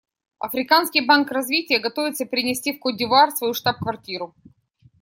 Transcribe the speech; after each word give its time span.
Африканский 0.39 1.05
банк 1.05 1.29
развития 1.31 1.77
готовится 1.77 2.25
перенести 2.25 2.73
в 2.73 2.79
Кот-д'Ивуар 2.79 3.29
свою 3.29 3.53
штаб-квартиру. 3.53 4.33